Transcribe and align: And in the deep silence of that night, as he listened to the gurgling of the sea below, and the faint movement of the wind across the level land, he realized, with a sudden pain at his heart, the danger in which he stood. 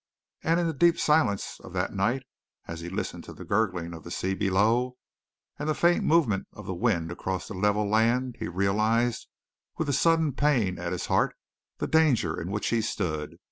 And 0.41 0.59
in 0.59 0.65
the 0.65 0.73
deep 0.73 0.97
silence 0.97 1.59
of 1.59 1.73
that 1.73 1.93
night, 1.93 2.23
as 2.67 2.79
he 2.79 2.89
listened 2.89 3.23
to 3.25 3.33
the 3.33 3.45
gurgling 3.45 3.93
of 3.93 4.03
the 4.03 4.09
sea 4.09 4.33
below, 4.33 4.97
and 5.59 5.69
the 5.69 5.75
faint 5.75 6.03
movement 6.03 6.47
of 6.53 6.65
the 6.65 6.73
wind 6.73 7.11
across 7.11 7.47
the 7.47 7.53
level 7.53 7.87
land, 7.87 8.37
he 8.39 8.47
realized, 8.47 9.27
with 9.77 9.87
a 9.89 9.93
sudden 9.93 10.33
pain 10.33 10.79
at 10.79 10.91
his 10.91 11.05
heart, 11.05 11.35
the 11.77 11.85
danger 11.85 12.41
in 12.41 12.49
which 12.49 12.69
he 12.69 12.81
stood. 12.81 13.37